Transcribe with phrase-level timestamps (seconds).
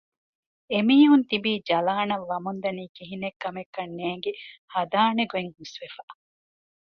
[0.71, 4.31] އެމީހުން ތިބީ ޖަލާނަށް ވަމުންދަނީ ކިހިނެއް ކަމެއްކަން ނޭންގި
[4.73, 6.03] ހަދާނެ ގޮތް ހުސްވެފަ